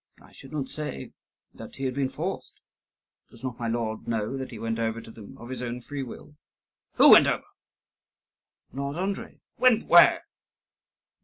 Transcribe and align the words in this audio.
"I 0.19 0.31
should 0.31 0.51
not 0.51 0.67
say 0.67 1.13
that 1.53 1.75
he 1.75 1.83
had 1.83 1.93
been 1.93 2.09
forced. 2.09 2.59
Does 3.29 3.43
not 3.43 3.59
my 3.59 3.67
lord 3.67 4.07
know 4.07 4.35
that 4.35 4.49
he 4.49 4.57
went 4.57 4.79
over 4.79 4.99
to 4.99 5.11
them 5.11 5.37
of 5.37 5.49
his 5.49 5.61
own 5.61 5.79
free 5.79 6.01
will?" 6.01 6.33
"Who 6.93 7.11
went 7.11 7.27
over?" 7.27 7.45
"Lord 8.73 8.95
Andrii." 8.97 9.41
"Went 9.59 9.85
where?" 9.85 10.23